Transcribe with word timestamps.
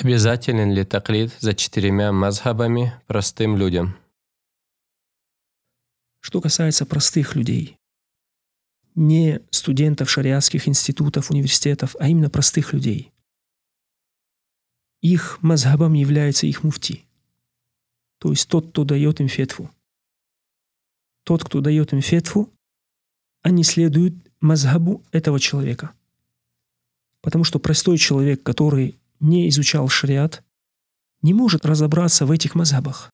Обязателен 0.00 0.70
ли 0.70 0.84
таклид 0.84 1.32
за 1.40 1.54
четырьмя 1.54 2.12
мазхабами 2.12 2.94
простым 3.08 3.56
людям? 3.56 3.96
Что 6.20 6.40
касается 6.40 6.86
простых 6.86 7.34
людей, 7.34 7.78
не 8.94 9.40
студентов 9.50 10.08
шариатских 10.08 10.68
институтов, 10.68 11.32
университетов, 11.32 11.96
а 11.98 12.06
именно 12.06 12.30
простых 12.30 12.72
людей. 12.72 13.12
Их 15.00 15.42
мазхабом 15.42 15.94
является 15.94 16.46
их 16.46 16.62
муфти. 16.62 17.04
То 18.18 18.30
есть 18.30 18.48
тот, 18.48 18.68
кто 18.68 18.84
дает 18.84 19.20
им 19.20 19.26
фетву. 19.26 19.68
Тот, 21.24 21.42
кто 21.42 21.60
дает 21.60 21.92
им 21.92 22.02
фетву, 22.02 22.52
они 23.42 23.64
следуют 23.64 24.14
мазхабу 24.40 25.02
этого 25.10 25.40
человека. 25.40 25.90
Потому 27.20 27.42
что 27.42 27.58
простой 27.58 27.98
человек, 27.98 28.44
который 28.44 28.97
не 29.20 29.48
изучал 29.48 29.88
шариат, 29.88 30.42
не 31.22 31.34
может 31.34 31.66
разобраться 31.66 32.26
в 32.26 32.30
этих 32.30 32.54
мазхабах. 32.54 33.10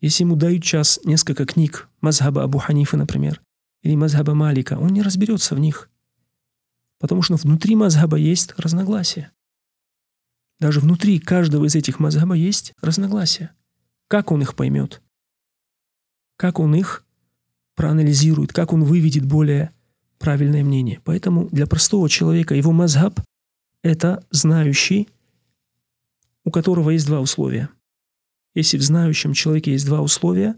Если 0.00 0.24
ему 0.24 0.36
дают 0.36 0.62
час 0.62 1.00
несколько 1.04 1.46
книг 1.46 1.88
мазхаба 2.00 2.42
Абу 2.42 2.58
Ханифа, 2.58 2.96
например, 2.96 3.42
или 3.82 3.94
мазхаба 3.94 4.34
Малика, 4.34 4.78
он 4.78 4.88
не 4.88 5.02
разберется 5.02 5.54
в 5.54 5.58
них. 5.58 5.90
Потому 6.98 7.22
что 7.22 7.36
внутри 7.36 7.76
мазхаба 7.76 8.16
есть 8.16 8.54
разногласия. 8.56 9.32
Даже 10.58 10.80
внутри 10.80 11.18
каждого 11.18 11.66
из 11.66 11.74
этих 11.74 11.98
мазхаба 11.98 12.34
есть 12.34 12.72
разногласия. 12.80 13.52
Как 14.08 14.30
он 14.32 14.42
их 14.42 14.54
поймет? 14.54 15.02
Как 16.36 16.58
он 16.58 16.74
их 16.74 17.04
проанализирует? 17.74 18.52
Как 18.52 18.72
он 18.72 18.84
выведет 18.84 19.26
более 19.26 19.72
правильное 20.18 20.64
мнение? 20.64 21.00
Поэтому 21.04 21.48
для 21.50 21.66
простого 21.66 22.08
человека 22.08 22.54
его 22.54 22.72
мазхаб 22.72 23.20
это 23.86 24.26
знающий, 24.30 25.08
у 26.44 26.50
которого 26.50 26.90
есть 26.90 27.06
два 27.06 27.20
условия. 27.20 27.68
Если 28.54 28.78
в 28.78 28.82
знающем 28.82 29.32
человеке 29.32 29.72
есть 29.72 29.86
два 29.86 30.00
условия, 30.00 30.56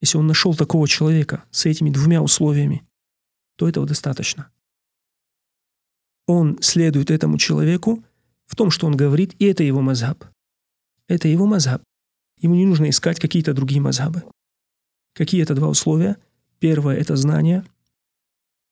если 0.00 0.18
он 0.18 0.26
нашел 0.26 0.54
такого 0.54 0.88
человека 0.88 1.44
с 1.50 1.66
этими 1.66 1.90
двумя 1.90 2.22
условиями, 2.22 2.86
то 3.56 3.68
этого 3.68 3.86
достаточно. 3.86 4.50
Он 6.26 6.58
следует 6.60 7.10
этому 7.10 7.38
человеку 7.38 8.04
в 8.46 8.56
том, 8.56 8.70
что 8.70 8.86
он 8.86 8.96
говорит, 8.96 9.34
и 9.38 9.44
это 9.44 9.62
его 9.62 9.80
мазхаб. 9.80 10.24
Это 11.06 11.28
его 11.28 11.46
мазхаб. 11.46 11.82
Ему 12.40 12.56
не 12.56 12.66
нужно 12.66 12.90
искать 12.90 13.20
какие-то 13.20 13.54
другие 13.54 13.80
мазхабы. 13.80 14.24
Какие 15.14 15.42
это 15.42 15.54
два 15.54 15.68
условия? 15.68 16.16
Первое– 16.58 16.96
это 16.98 17.14
знание. 17.14 17.64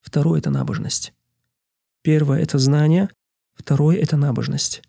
Второе– 0.01 0.39
это 0.41 0.49
набожность. 0.49 1.13
Первое– 2.01 2.39
это 2.41 2.59
знание. 2.59 3.09
Второе– 3.55 3.97
это 4.01 4.17
набожность. 4.17 4.83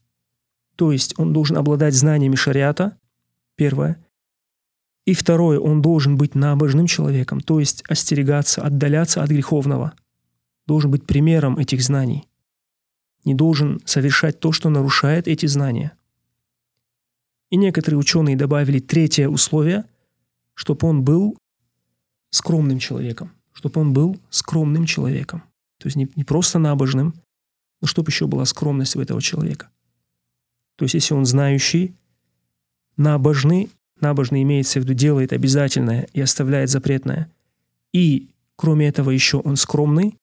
То 0.76 0.92
есть 0.92 1.18
он 1.18 1.32
должен 1.32 1.56
обладать 1.56 1.94
знаниями 1.94 2.34
шариата, 2.34 2.98
первое. 3.56 4.04
И 5.06 5.14
второе, 5.14 5.58
он 5.58 5.80
должен 5.80 6.16
быть 6.16 6.34
набожным 6.34 6.86
человеком, 6.86 7.40
то 7.40 7.60
есть 7.60 7.82
остерегаться, 7.88 8.62
отдаляться 8.62 9.22
от 9.22 9.30
греховного. 9.30 9.94
Должен 10.66 10.90
быть 10.90 11.06
примером 11.06 11.58
этих 11.58 11.80
знаний. 11.80 12.28
Не 13.24 13.34
должен 13.34 13.80
совершать 13.84 14.40
то, 14.40 14.52
что 14.52 14.68
нарушает 14.68 15.28
эти 15.28 15.46
знания. 15.46 15.92
И 17.50 17.56
некоторые 17.56 17.98
ученые 17.98 18.36
добавили 18.36 18.80
третье 18.80 19.28
условие, 19.28 19.84
чтобы 20.54 20.88
он 20.88 21.04
был 21.04 21.38
скромным 22.30 22.80
человеком. 22.80 23.30
Чтобы 23.52 23.80
он 23.80 23.92
был 23.92 24.20
скромным 24.30 24.86
человеком. 24.86 25.44
То 25.78 25.86
есть 25.86 25.96
не, 25.96 26.10
не 26.16 26.24
просто 26.24 26.58
набожным, 26.58 27.14
но 27.80 27.86
чтобы 27.86 28.10
еще 28.10 28.26
была 28.26 28.44
скромность 28.44 28.96
у 28.96 29.00
этого 29.00 29.20
человека. 29.20 29.70
То 30.76 30.84
есть 30.84 30.94
если 30.94 31.14
он 31.14 31.24
знающий, 31.24 31.94
набожный, 32.96 33.70
набожный 34.00 34.42
имеется 34.42 34.80
в 34.80 34.84
виду, 34.84 34.94
делает 34.94 35.32
обязательное 35.32 36.08
и 36.12 36.20
оставляет 36.20 36.70
запретное, 36.70 37.30
и 37.92 38.30
кроме 38.56 38.88
этого 38.88 39.10
еще 39.10 39.38
он 39.38 39.56
скромный, 39.56 40.18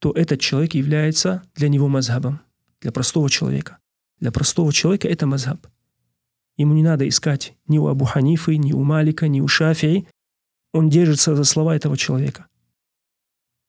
то 0.00 0.10
этот 0.12 0.40
человек 0.40 0.74
является 0.74 1.42
для 1.54 1.68
него 1.68 1.88
мазхабом, 1.88 2.40
для 2.80 2.90
простого 2.90 3.30
человека. 3.30 3.78
Для 4.18 4.32
простого 4.32 4.72
человека 4.72 5.08
это 5.08 5.26
мазхаб. 5.26 5.66
Ему 6.56 6.74
не 6.74 6.82
надо 6.82 7.08
искать 7.08 7.54
ни 7.66 7.78
у 7.78 7.86
Абу 7.86 8.04
Ханифы, 8.04 8.56
ни 8.56 8.72
у 8.72 8.82
Малика, 8.82 9.28
ни 9.28 9.40
у 9.40 9.48
Шафии. 9.48 10.08
Он 10.72 10.90
держится 10.90 11.34
за 11.34 11.44
слова 11.44 11.76
этого 11.76 11.96
человека. 11.96 12.46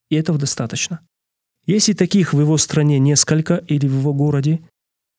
И 0.10 0.16
этого 0.16 0.38
достаточно. 0.38 1.00
Если 1.66 1.94
таких 1.94 2.34
в 2.34 2.40
его 2.40 2.58
стране 2.58 3.00
несколько 3.00 3.56
или 3.56 3.88
в 3.88 4.00
его 4.00 4.14
городе, 4.14 4.62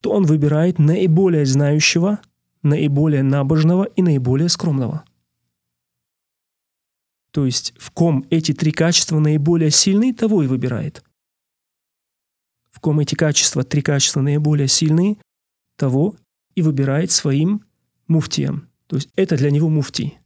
то 0.02 0.10
он 0.10 0.24
выбирает 0.24 0.78
наиболее 0.78 1.46
знающего, 1.46 2.20
наиболее 2.62 3.22
набожного 3.22 3.84
и 3.84 4.02
наиболее 4.02 4.50
скромного. 4.50 5.04
То 7.30 7.46
есть 7.46 7.72
в 7.78 7.90
ком 7.90 8.26
эти 8.30 8.52
три 8.52 8.70
качества 8.70 9.18
наиболее 9.18 9.70
сильные, 9.70 10.12
того 10.12 10.42
и 10.42 10.46
выбирает. 10.46 11.02
В 12.70 12.80
ком 12.80 13.00
эти 13.00 13.14
качества, 13.14 13.64
три 13.64 13.80
качества 13.82 14.20
наиболее 14.20 14.68
сильные, 14.68 15.16
того 15.76 16.16
и 16.54 16.62
выбирает 16.62 17.10
своим 17.10 17.64
муфтием. 18.06 18.68
То 18.86 18.96
есть 18.96 19.08
это 19.16 19.36
для 19.36 19.50
него 19.50 19.68
муфти. 19.70 20.18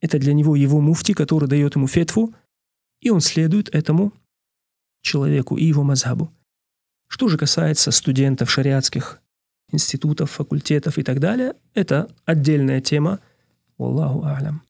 Это 0.00 0.18
для 0.18 0.34
него 0.34 0.56
его 0.56 0.80
муфти, 0.80 1.14
который 1.14 1.48
дает 1.48 1.76
ему 1.76 1.86
фетву, 1.86 2.34
и 3.00 3.10
он 3.10 3.20
следует 3.20 3.74
этому 3.74 4.12
человеку 5.04 5.56
и 5.56 5.64
его 5.64 5.84
мазхабу. 5.84 6.32
Что 7.06 7.28
же 7.28 7.38
касается 7.38 7.92
студентов 7.92 8.50
шариатских 8.50 9.20
институтов, 9.70 10.30
факультетов 10.30 10.98
и 10.98 11.02
так 11.02 11.20
далее, 11.20 11.54
это 11.74 12.08
отдельная 12.24 12.80
тема. 12.80 13.20
Аллаху 13.78 14.24
алям. 14.24 14.62